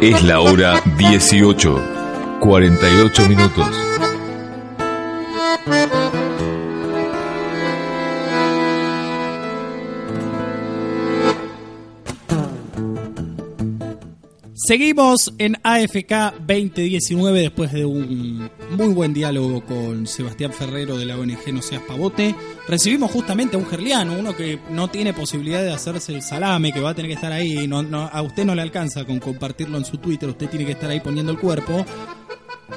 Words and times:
Es 0.00 0.22
la 0.22 0.38
hora 0.38 0.80
18, 0.96 2.38
48 2.38 3.28
minutos. 3.28 3.87
Seguimos 14.60 15.32
en 15.38 15.56
AFK 15.62 16.34
2019 16.40 17.42
después 17.42 17.72
de 17.72 17.84
un 17.84 18.50
muy 18.72 18.88
buen 18.88 19.14
diálogo 19.14 19.64
con 19.64 20.04
Sebastián 20.08 20.52
Ferrero 20.52 20.98
de 20.98 21.06
la 21.06 21.16
ONG 21.16 21.52
No 21.52 21.62
Seas 21.62 21.82
Pavote. 21.82 22.34
Recibimos 22.66 23.12
justamente 23.12 23.54
a 23.54 23.60
un 23.60 23.66
gerliano, 23.66 24.16
uno 24.18 24.34
que 24.34 24.58
no 24.70 24.88
tiene 24.88 25.14
posibilidad 25.14 25.62
de 25.62 25.72
hacerse 25.72 26.12
el 26.12 26.22
salame, 26.22 26.72
que 26.72 26.80
va 26.80 26.90
a 26.90 26.94
tener 26.94 27.08
que 27.08 27.14
estar 27.14 27.30
ahí. 27.30 27.70
A 27.70 28.22
usted 28.22 28.44
no 28.44 28.56
le 28.56 28.62
alcanza 28.62 29.04
con 29.04 29.20
compartirlo 29.20 29.78
en 29.78 29.84
su 29.84 29.98
Twitter, 29.98 30.28
usted 30.28 30.48
tiene 30.48 30.66
que 30.66 30.72
estar 30.72 30.90
ahí 30.90 30.98
poniendo 30.98 31.30
el 31.30 31.38
cuerpo. 31.38 31.86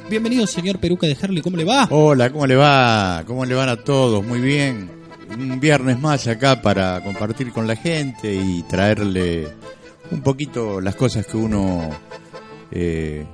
Bienvenido, 0.07 0.45
señor 0.45 0.77
Peruca 0.77 1.07
de 1.07 1.17
Herli, 1.19 1.41
¿cómo 1.41 1.57
le 1.57 1.63
va? 1.63 1.87
Hola, 1.89 2.31
¿cómo 2.31 2.45
le 2.45 2.57
va? 2.57 3.23
¿Cómo 3.25 3.43
le 3.43 3.55
van 3.55 3.69
a 3.69 3.77
todos? 3.77 4.23
Muy 4.23 4.39
bien. 4.39 4.91
Un 5.31 5.59
viernes 5.59 5.99
más 5.99 6.27
acá 6.27 6.61
para 6.61 7.03
compartir 7.03 7.51
con 7.51 7.65
la 7.65 7.75
gente 7.75 8.35
y 8.35 8.61
traerle 8.69 9.47
un 10.11 10.21
poquito 10.21 10.79
las 10.81 10.95
cosas 10.95 11.25
que 11.25 11.37
uno 11.37 11.89
eh, 12.71 13.25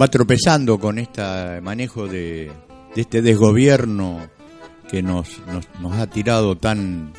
va 0.00 0.08
tropezando 0.08 0.78
con 0.78 0.98
este 0.98 1.60
manejo 1.60 2.06
de, 2.06 2.50
de 2.94 3.00
este 3.00 3.22
desgobierno 3.22 4.20
que 4.90 5.02
nos, 5.02 5.40
nos, 5.52 5.66
nos, 5.80 5.92
ha 5.98 6.06
tirado 6.08 6.56
tan 6.56 7.12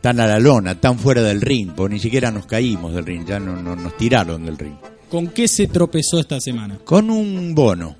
tan 0.00 0.20
a 0.20 0.26
la 0.26 0.38
lona, 0.38 0.78
tan 0.78 0.98
fuera 0.98 1.22
del 1.22 1.40
ring, 1.40 1.70
porque 1.74 1.94
ni 1.94 2.00
siquiera 2.00 2.30
nos 2.30 2.44
caímos 2.46 2.92
del 2.94 3.06
ring, 3.06 3.24
ya 3.26 3.40
no, 3.40 3.56
no, 3.62 3.74
nos 3.74 3.96
tiraron 3.96 4.44
del 4.44 4.58
ring. 4.58 4.74
¿Con 5.10 5.28
qué 5.28 5.48
se 5.48 5.66
tropezó 5.68 6.20
esta 6.20 6.40
semana? 6.40 6.78
Con 6.84 7.08
un 7.10 7.54
bono. 7.54 7.96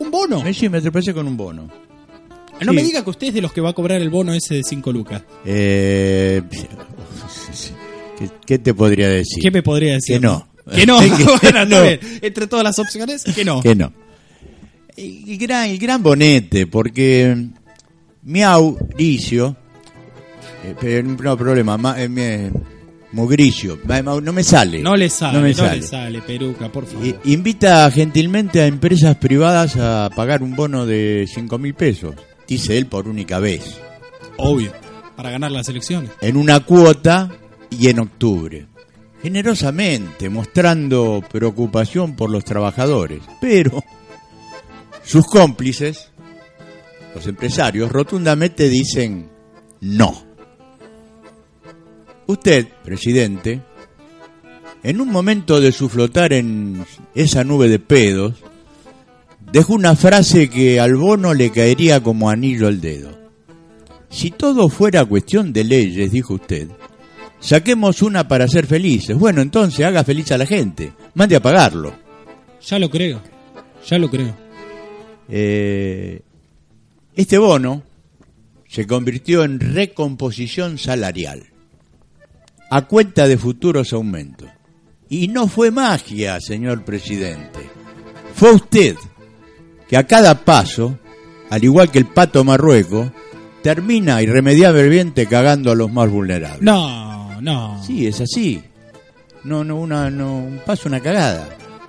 ¿Un 0.00 0.10
bono? 0.10 0.42
Sí, 0.52 0.68
me 0.68 0.80
tropecé 0.80 1.14
con 1.14 1.26
un 1.28 1.36
bono. 1.36 1.68
No 2.60 2.72
Sí. 2.72 2.76
me 2.76 2.82
diga 2.82 3.04
que 3.04 3.10
usted 3.10 3.28
es 3.28 3.34
de 3.34 3.42
los 3.42 3.52
que 3.52 3.60
va 3.60 3.70
a 3.70 3.72
cobrar 3.72 4.00
el 4.00 4.08
bono 4.10 4.32
ese 4.32 4.54
de 4.56 4.62
5 4.64 4.90
lucas. 4.92 5.22
Eh, 5.44 6.42
¿qué, 8.18 8.28
qué 8.46 8.58
te 8.58 8.74
podría 8.74 9.08
decir? 9.08 9.42
¿Qué 9.42 9.50
me 9.50 9.62
podría 9.62 9.94
decir? 9.94 10.16
Que 10.16 10.20
no. 10.20 10.48
Que 10.74 10.86
no. 10.86 10.98
Bueno. 11.42 11.66
Entre 12.22 12.46
todas 12.46 12.64
las 12.64 12.78
opciones, 12.78 13.24
que 13.24 13.44
no. 13.44 13.62
Que 13.62 13.74
no. 13.74 13.92
El, 14.96 15.36
gran, 15.38 15.68
el 15.70 15.78
gran 15.78 16.02
bonete, 16.02 16.66
porque 16.66 17.36
Miau, 18.22 18.78
Ricio, 18.96 19.54
eh, 20.82 21.02
no 21.04 21.36
problema, 21.36 21.76
ma- 21.76 22.00
eh, 22.00 22.08
me- 22.08 22.50
Mugricio, 23.12 23.78
no 24.20 24.32
me 24.32 24.42
sale. 24.42 24.80
No 24.80 24.94
le 24.96 25.08
sale, 25.08 25.32
No 25.34 25.38
no, 25.38 25.42
me 25.44 25.48
le 25.50 25.54
sale. 25.54 25.82
sale, 25.82 26.20
Peruca, 26.22 26.70
por 26.70 26.84
favor. 26.86 27.18
Invita 27.24 27.90
gentilmente 27.90 28.60
a 28.60 28.66
empresas 28.66 29.16
privadas 29.16 29.76
a 29.76 30.10
pagar 30.14 30.42
un 30.42 30.54
bono 30.56 30.84
de 30.84 31.26
5 31.32 31.56
mil 31.58 31.72
pesos, 31.74 32.14
dice 32.46 32.76
él 32.76 32.86
por 32.86 33.06
única 33.08 33.38
vez, 33.38 33.78
Obvio. 34.38 34.72
Para 35.16 35.30
ganar 35.30 35.50
las 35.52 35.68
elecciones. 35.68 36.10
en 36.20 36.36
una 36.36 36.60
cuota 36.60 37.30
y 37.78 37.88
en 37.88 38.00
octubre. 38.00 38.66
Generosamente, 39.22 40.28
mostrando 40.28 41.22
preocupación 41.30 42.16
por 42.16 42.30
los 42.30 42.44
trabajadores. 42.44 43.22
Pero 43.40 43.82
sus 45.02 45.26
cómplices, 45.26 46.10
los 47.14 47.26
empresarios, 47.26 47.90
rotundamente 47.90 48.68
dicen 48.68 49.28
no. 49.80 50.24
Usted, 52.26 52.66
presidente, 52.84 53.62
en 54.82 55.00
un 55.00 55.10
momento 55.10 55.60
de 55.60 55.72
su 55.72 55.88
flotar 55.88 56.32
en 56.32 56.84
esa 57.14 57.44
nube 57.44 57.68
de 57.68 57.78
pedos, 57.78 58.34
dejó 59.52 59.74
una 59.74 59.96
frase 59.96 60.48
que 60.50 60.80
al 60.80 60.96
bono 60.96 61.34
le 61.34 61.50
caería 61.50 62.02
como 62.02 62.30
anillo 62.30 62.66
al 62.66 62.80
dedo. 62.80 63.16
Si 64.08 64.30
todo 64.30 64.68
fuera 64.68 65.04
cuestión 65.04 65.52
de 65.52 65.64
leyes, 65.64 66.12
dijo 66.12 66.34
usted, 66.34 66.68
saquemos 67.40 68.02
una 68.02 68.28
para 68.28 68.48
ser 68.48 68.66
felices. 68.66 69.16
Bueno, 69.16 69.42
entonces 69.42 69.84
haga 69.84 70.04
feliz 70.04 70.30
a 70.32 70.38
la 70.38 70.46
gente, 70.46 70.92
mande 71.14 71.36
a 71.36 71.42
pagarlo. 71.42 71.94
Ya 72.66 72.78
lo 72.78 72.90
creo. 72.90 73.20
Ya 73.86 73.98
lo 73.98 74.10
creo. 74.10 74.36
Eh, 75.28 76.22
este 77.14 77.38
bono 77.38 77.82
se 78.68 78.86
convirtió 78.86 79.44
en 79.44 79.60
recomposición 79.60 80.78
salarial 80.78 81.46
a 82.70 82.82
cuenta 82.82 83.28
de 83.28 83.38
futuros 83.38 83.92
aumentos. 83.92 84.48
Y 85.08 85.28
no 85.28 85.46
fue 85.46 85.70
magia, 85.70 86.40
señor 86.40 86.84
presidente. 86.84 87.60
Fue 88.34 88.52
usted 88.52 88.96
que 89.88 89.96
a 89.96 90.06
cada 90.06 90.44
paso, 90.44 90.98
al 91.48 91.62
igual 91.62 91.90
que 91.92 91.98
el 91.98 92.06
pato 92.06 92.42
marrueco, 92.42 93.12
termina 93.62 94.20
irremediablemente 94.20 95.26
cagando 95.26 95.70
a 95.70 95.76
los 95.76 95.90
más 95.92 96.10
vulnerables. 96.10 96.62
No, 96.62 97.15
no. 97.40 97.82
Sí, 97.84 98.06
es 98.06 98.20
así. 98.20 98.62
No, 99.44 99.62
no, 99.64 99.76
una, 99.76 100.10
no, 100.10 100.38
un 100.38 100.60
paso, 100.64 100.88
una 100.88 101.00
cagada. 101.00 101.48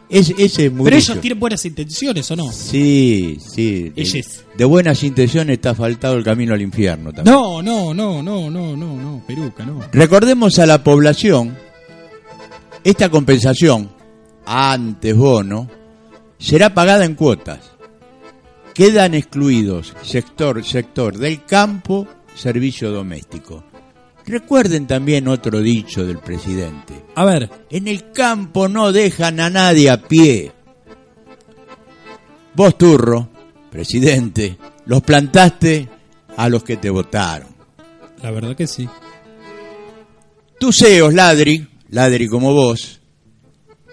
Es, 0.10 0.30
ese 0.30 0.44
es 0.46 0.56
Pero 0.58 0.76
Mugricio. 0.76 1.14
ellos 1.14 1.22
tienen 1.22 1.40
buenas 1.40 1.66
intenciones, 1.66 2.32
¿o 2.32 2.36
no? 2.36 2.50
Sí, 2.52 3.38
sí. 3.42 3.90
De, 3.90 4.26
de 4.58 4.66
buenas 4.66 5.04
intenciones 5.04 5.56
está 5.56 5.76
faltado 5.76 6.16
el 6.16 6.24
camino 6.24 6.54
al 6.54 6.62
infierno 6.62 7.12
también. 7.12 7.36
No, 7.36 7.62
no, 7.62 7.94
no, 7.94 8.24
no, 8.24 8.50
no, 8.50 8.78
no, 8.78 8.96
no, 8.96 9.24
Peruca, 9.28 9.66
no. 9.66 9.82
Recordemos 9.92 10.60
a 10.60 10.66
la 10.66 10.82
población, 10.84 11.58
esta 12.84 13.10
compensación, 13.10 13.90
antes 14.46 15.16
bono, 15.16 15.68
será 16.40 16.74
pagada 16.74 17.04
en 17.04 17.16
cuotas. 17.16 17.72
Quedan 18.74 19.14
excluidos 19.16 19.94
sector, 20.04 20.64
sector 20.64 21.18
del 21.18 21.44
campo, 21.44 22.08
servicio 22.36 22.92
doméstico. 22.92 23.64
Recuerden 24.28 24.88
también 24.88 25.28
otro 25.30 25.62
dicho 25.62 26.06
del 26.06 26.18
presidente. 26.20 26.94
A 27.16 27.24
ver, 27.24 27.50
En 27.70 27.88
el 27.88 28.12
campo 28.12 28.68
no 28.68 28.92
dejan 28.92 29.40
a 29.40 29.50
nadie 29.50 29.90
a 29.90 30.02
pie. 30.02 30.52
Vos, 32.54 32.78
Turro, 32.78 33.30
presidente, 33.72 34.58
los 34.86 35.02
plantaste 35.02 35.88
a 36.36 36.50
los 36.50 36.64
que 36.64 36.78
te 36.78 36.90
votaron. 36.90 37.48
la 38.22 38.32
verdad 38.32 38.56
que 38.56 38.68
sí. 38.68 38.88
Tus 40.60 40.78
CEOs, 40.78 41.14
Ladri, 41.14 41.66
Ladri 41.90 42.28
como 42.28 42.52
vos, 42.52 43.00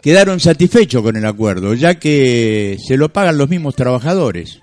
quedaron 0.03 0.41
satisfechos 0.41 1.03
con 1.03 1.15
el 1.17 1.27
acuerdo, 1.27 1.75
ya 1.75 1.99
que 1.99 2.79
se 2.85 2.97
lo 2.97 3.13
pagan 3.13 3.39
los 3.39 3.51
mismos 3.51 3.77
trabajadores. 3.77 4.61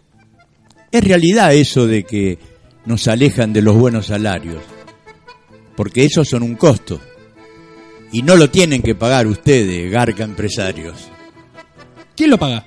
Es 0.92 1.04
realidad 1.04 1.54
eso 1.54 1.88
de 1.88 2.04
que 2.04 2.40
nos 2.86 3.08
alejan 3.08 3.54
de 3.54 3.62
los 3.62 3.76
buenos 3.78 4.08
salarios, 4.08 4.62
porque 5.82 6.06
esos 6.06 6.30
son 6.30 6.44
un 6.44 6.54
costo. 6.54 7.02
Y 8.12 8.22
no 8.22 8.36
lo 8.36 8.52
tienen 8.52 8.84
que 8.84 8.94
pagar 8.94 9.26
ustedes, 9.26 9.92
Garca 9.92 10.24
Empresarios. 10.24 10.94
¿Quién 12.16 12.30
lo 12.30 12.38
paga? 12.38 12.64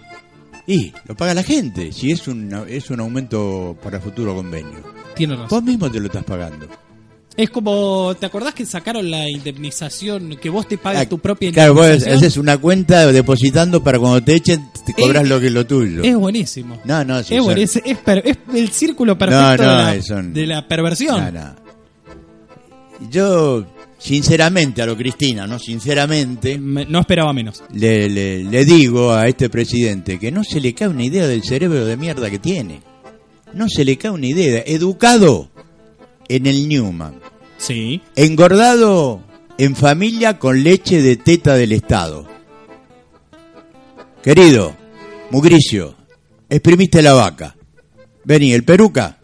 Y 0.66 0.92
lo 1.06 1.14
paga 1.14 1.32
la 1.32 1.44
gente, 1.44 1.92
si 1.92 2.10
es 2.10 2.26
un, 2.26 2.52
es 2.68 2.90
un 2.90 2.98
aumento 2.98 3.76
para 3.80 4.00
futuro 4.00 4.34
convenio. 4.34 4.80
Tiene 5.14 5.34
razón. 5.36 5.48
Vos 5.48 5.62
mismo 5.62 5.88
te 5.92 6.00
lo 6.00 6.06
estás 6.06 6.24
pagando. 6.24 6.66
Es 7.36 7.50
como, 7.50 8.16
¿te 8.18 8.26
acordás 8.26 8.52
que 8.52 8.66
sacaron 8.66 9.08
la 9.08 9.30
indemnización, 9.30 10.36
que 10.42 10.50
vos 10.50 10.66
te 10.66 10.76
pagas 10.76 11.02
Ah, 11.02 11.08
tu 11.08 11.20
propia 11.20 11.52
Claro, 11.52 11.74
vos 11.74 11.84
indemnización? 11.84 12.18
haces 12.18 12.36
una 12.36 12.58
cuenta 12.58 13.12
depositando 13.12 13.80
para 13.84 14.00
cuando 14.00 14.24
te 14.24 14.34
echen, 14.34 14.60
te 14.84 14.92
cobras 14.92 15.28
lo 15.28 15.38
que 15.38 15.46
es 15.46 15.52
lo 15.52 15.64
tuyo. 15.64 16.02
Es 16.02 16.16
buenísimo. 16.16 16.80
No, 16.84 17.04
no, 17.04 17.22
sí, 17.22 17.36
es, 17.36 17.44
son-. 17.44 17.58
Es, 17.84 17.98
per- 17.98 18.22
es 18.26 18.38
el 18.52 18.70
círculo 18.70 19.16
perfecto 19.16 19.62
No, 19.62 19.70
de, 19.86 19.96
la, 19.98 20.02
son- 20.02 20.32
de 20.32 20.46
la 20.48 20.66
perversión. 20.66 21.32
No. 21.32 21.63
Yo, 23.10 23.64
sinceramente, 23.98 24.80
a 24.82 24.86
lo 24.86 24.96
Cristina, 24.96 25.46
¿no? 25.46 25.58
Sinceramente, 25.58 26.58
Me- 26.58 26.86
no 26.86 27.00
esperaba 27.00 27.32
menos. 27.32 27.62
le, 27.72 28.08
le- 28.08 28.44
le 28.44 28.64
digo 28.64 29.12
a 29.12 29.26
este 29.28 29.48
presidente 29.50 30.18
que 30.18 30.30
no 30.30 30.44
se 30.44 30.60
le 30.60 30.74
cae 30.74 30.88
una 30.88 31.04
idea 31.04 31.26
del 31.26 31.42
cerebro 31.42 31.84
de 31.84 31.96
mierda 31.96 32.30
que 32.30 32.38
tiene. 32.38 32.80
No 33.52 33.68
se 33.68 33.84
le 33.84 33.96
cae 33.96 34.10
una 34.10 34.26
idea. 34.26 34.62
Educado 34.66 35.50
en 36.28 36.46
el 36.46 36.68
Newman. 36.68 37.14
Sí. 37.58 38.00
Engordado 38.16 39.22
en 39.58 39.76
familia 39.76 40.38
con 40.38 40.62
leche 40.62 41.00
de 41.02 41.16
teta 41.16 41.54
del 41.54 41.72
Estado. 41.72 42.26
Querido, 44.22 44.74
Mugricio, 45.30 45.94
exprimiste 46.48 47.02
la 47.02 47.12
vaca. 47.12 47.56
Vení, 48.24 48.52
el 48.52 48.64
peruca 48.64 49.18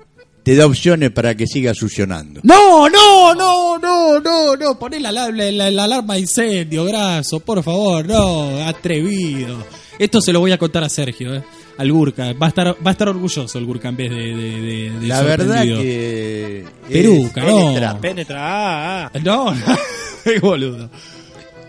te 0.51 0.57
da 0.57 0.67
opciones 0.67 1.13
para 1.13 1.37
que 1.37 1.47
sigas 1.47 1.77
succionando. 1.79 2.41
No, 2.43 2.89
no, 2.89 3.33
no, 3.37 3.79
no, 3.79 4.19
no, 4.19 4.57
no. 4.57 4.79
Poné 4.81 4.99
la, 4.99 5.13
la, 5.13 5.31
la- 5.31 5.71
la 5.71 5.85
alarma 5.85 6.15
de 6.15 6.21
incendio, 6.21 6.85
graso, 6.85 7.39
por 7.39 7.63
favor, 7.63 8.05
no, 8.05 8.67
atrevido. 8.67 9.59
Esto 9.97 10.21
se 10.21 10.33
lo 10.33 10.41
voy 10.41 10.51
a 10.51 10.59
contar 10.59 10.83
a 10.83 10.89
Sergio, 10.89 11.37
eh, 11.37 11.45
al 11.79 11.93
Gurka. 11.93 12.33
Va 12.33 12.47
a 12.47 12.49
estar, 12.49 12.67
va 12.69 12.77
a 12.87 12.91
estar 12.91 13.09
orgulloso 13.09 13.59
el 13.59 13.65
Gurka 13.65 13.91
en 13.91 13.97
vez 13.97 14.11
de, 14.11 14.17
de, 14.17 14.61
de- 14.61 14.91
de 14.99 15.07
La 15.07 15.23
verdad 15.23 15.63
que... 15.63 16.65
Peruca, 16.89 17.43
es- 17.47 17.47
no. 17.53 17.59
penetra. 17.67 18.01
Penetra. 18.01 18.39
ah, 18.41 19.11
ah. 19.15 19.19
No, 19.23 19.55
no, 19.55 19.67
qué 20.25 20.41
boludo. 20.41 20.91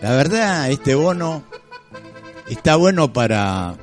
La 0.02 0.10
verdad, 0.16 0.68
este 0.72 0.96
bono 0.96 1.44
está 2.50 2.74
bueno 2.74 3.12
para... 3.12 3.76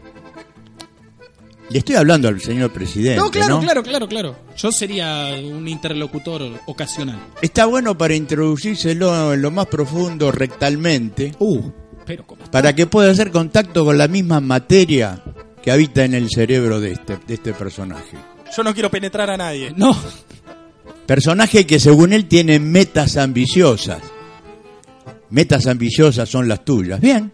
Le 1.70 1.80
estoy 1.80 1.96
hablando 1.96 2.28
al 2.28 2.42
señor 2.42 2.72
presidente, 2.72 3.20
No, 3.20 3.30
claro, 3.30 3.56
¿no? 3.56 3.62
claro, 3.62 3.84
claro, 3.84 4.08
claro. 4.08 4.36
Yo 4.58 4.72
sería 4.72 5.36
un 5.44 5.68
interlocutor 5.68 6.42
ocasional. 6.66 7.20
Está 7.42 7.66
bueno 7.66 7.98
para 7.98 8.16
introducírselo 8.16 9.34
en 9.34 9.42
lo 9.42 9.52
más 9.52 9.68
profundo 9.68 10.32
rectalmente, 10.32 11.34
Uh, 11.40 11.70
pero 12.06 12.26
como 12.26 12.44
para 12.46 12.74
que 12.74 12.88
pueda 12.88 13.12
hacer 13.12 13.30
contacto 13.32 13.86
con 13.86 13.98
la 14.00 14.08
misma 14.08 14.40
materia 14.40 15.22
que 15.62 15.72
habita 15.72 16.04
en 16.04 16.16
el 16.16 16.30
cerebro 16.30 16.80
de 16.80 16.94
este, 16.94 17.18
de 17.28 17.34
este 17.36 17.54
personaje. 17.54 18.18
Yo 18.56 18.64
no 18.64 18.74
quiero 18.74 18.90
penetrar 18.90 19.30
a 19.30 19.38
nadie. 19.38 19.72
No, 19.78 19.96
Personaje 21.06 21.66
que 21.66 21.80
según 21.80 22.14
él 22.14 22.26
tiene 22.28 22.60
metas 22.60 23.18
ambiciosas. 23.18 24.02
Metas 25.32 25.66
ambiciosas 25.68 26.28
son 26.30 26.48
las 26.48 26.64
tuyas. 26.66 27.00
Bien, 27.00 27.32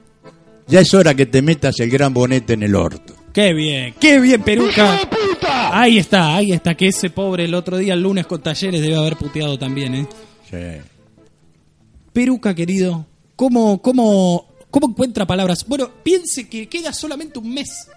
ya 0.67 0.79
es 0.81 0.93
hora 0.93 1.13
que 1.13 1.25
te 1.25 1.41
metas 1.41 1.79
el 1.79 1.89
gran 1.89 2.13
bonete 2.13 2.53
en 2.53 2.63
el 2.63 2.75
orto. 2.75 3.14
Qué 3.35 3.53
bien, 3.53 3.93
qué 3.99 4.19
bien, 4.21 4.41
Peruca. 4.41 5.01
Ahí 5.73 5.97
está, 5.97 6.35
ahí 6.37 6.53
está, 6.53 6.73
que 6.73 6.87
ese 6.87 7.09
pobre 7.09 7.43
el 7.43 7.53
otro 7.53 7.77
día, 7.77 7.93
el 7.93 8.01
lunes 8.01 8.25
con 8.25 8.41
talleres, 8.41 8.81
debe 8.81 8.95
haber 8.95 9.17
puteado 9.17 9.59
también, 9.59 9.93
¿eh? 9.93 10.07
Sí. 10.49 10.81
Peruca, 12.13 12.55
querido, 12.55 13.05
¿cómo, 13.35 13.81
cómo, 13.81 14.47
cómo 14.71 14.89
encuentra 14.89 15.27
palabras? 15.27 15.65
Bueno, 15.67 15.91
piense 16.01 16.47
que 16.47 16.69
queda 16.69 16.93
solamente 16.93 17.37
un 17.37 17.53
mes. 17.53 17.87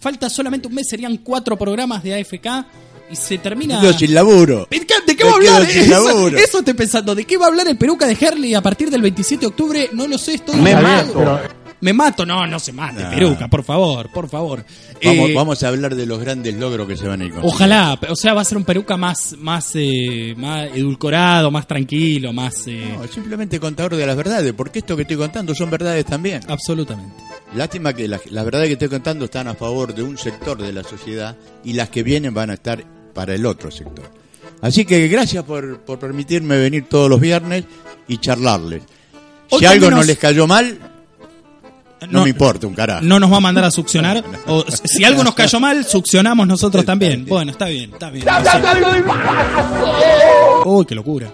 Falta 0.00 0.28
solamente 0.28 0.66
un 0.66 0.74
mes, 0.74 0.88
serían 0.88 1.18
cuatro 1.18 1.56
programas 1.56 2.02
de 2.02 2.20
AFK 2.20 2.66
y 3.08 3.14
se 3.14 3.38
termina... 3.38 3.80
Yo 3.80 3.92
sin 3.92 4.12
laburo. 4.12 4.66
¿De 4.68 4.80
qué, 5.14 5.24
va 5.24 5.30
a 5.30 5.34
hablar? 5.34 5.66
quedo 5.68 5.82
sin 5.84 5.92
Eso, 5.92 6.28
eso 6.28 6.58
estoy 6.58 6.74
pensando. 6.74 7.14
¿De 7.14 7.24
qué 7.24 7.36
va 7.36 7.46
a 7.46 7.48
hablar 7.48 7.68
el 7.68 7.78
peruca 7.78 8.06
de 8.06 8.16
Herley 8.20 8.54
a 8.54 8.60
partir 8.60 8.90
del 8.90 9.02
27 9.02 9.40
de 9.40 9.46
octubre? 9.46 9.90
No 9.92 10.08
lo 10.08 10.18
sé, 10.18 10.34
estoy... 10.34 10.56
Me 10.56 10.74
mato. 10.74 11.40
Me 11.86 11.92
mato, 11.92 12.26
no, 12.26 12.44
no 12.48 12.58
se 12.58 12.72
mate, 12.72 13.04
peruca, 13.14 13.46
por 13.46 13.62
favor, 13.62 14.10
por 14.10 14.28
favor. 14.28 14.64
Vamos, 15.04 15.30
Eh, 15.30 15.34
vamos 15.36 15.62
a 15.62 15.68
hablar 15.68 15.94
de 15.94 16.04
los 16.04 16.18
grandes 16.18 16.52
logros 16.56 16.88
que 16.88 16.96
se 16.96 17.06
van 17.06 17.20
a 17.22 17.24
ir 17.26 17.32
con 17.32 17.44
Ojalá, 17.44 17.96
o 18.08 18.16
sea, 18.16 18.34
va 18.34 18.40
a 18.40 18.44
ser 18.44 18.58
un 18.58 18.64
peruca 18.64 18.96
más, 18.96 19.36
más, 19.38 19.70
eh, 19.74 20.34
más 20.36 20.66
edulcorado, 20.74 21.52
más 21.52 21.64
tranquilo, 21.68 22.32
más... 22.32 22.66
eh, 22.66 22.96
No, 22.98 23.06
simplemente 23.06 23.60
contador 23.60 23.94
de 23.94 24.04
las 24.04 24.16
verdades, 24.16 24.52
porque 24.52 24.80
esto 24.80 24.96
que 24.96 25.02
estoy 25.02 25.16
contando 25.16 25.54
son 25.54 25.70
verdades 25.70 26.04
también. 26.06 26.40
Absolutamente. 26.48 27.14
Lástima 27.54 27.92
que 27.92 28.08
las, 28.08 28.28
las 28.32 28.44
verdades 28.44 28.66
que 28.66 28.72
estoy 28.72 28.88
contando 28.88 29.26
están 29.26 29.46
a 29.46 29.54
favor 29.54 29.94
de 29.94 30.02
un 30.02 30.18
sector 30.18 30.60
de 30.60 30.72
la 30.72 30.82
sociedad 30.82 31.36
y 31.62 31.74
las 31.74 31.88
que 31.88 32.02
vienen 32.02 32.34
van 32.34 32.50
a 32.50 32.54
estar 32.54 32.82
para 33.14 33.32
el 33.36 33.46
otro 33.46 33.70
sector. 33.70 34.10
Así 34.60 34.84
que 34.84 35.06
gracias 35.06 35.44
por, 35.44 35.78
por 35.82 36.00
permitirme 36.00 36.56
venir 36.58 36.86
todos 36.88 37.08
los 37.08 37.20
viernes 37.20 37.62
y 38.08 38.18
charlarles. 38.18 38.82
Hoy 39.50 39.60
Si 39.60 39.66
algo 39.66 39.88
no 39.92 40.02
les 40.02 40.18
cayó 40.18 40.48
mal, 40.48 40.76
no, 42.02 42.06
No- 42.18 42.22
me 42.24 42.30
importa 42.30 42.66
un 42.66 42.74
carajo. 42.74 43.02
No 43.04 43.18
nos 43.18 43.32
va 43.32 43.36
a 43.38 43.40
mandar 43.40 43.64
a 43.64 43.70
succionar. 43.70 44.22
O 44.46 44.64
si 44.70 45.04
algo 45.04 45.24
nos 45.24 45.34
cayó 45.34 45.58
mal, 45.60 45.84
succionamos 45.84 46.46
nosotros 46.46 46.84
también. 46.84 47.24
Bueno, 47.26 47.50
está 47.50 47.66
bien, 47.66 47.90
está 47.92 48.10
bien. 48.10 48.24
Uy, 50.64 50.84
qué 50.86 50.94
locura. 50.94 51.32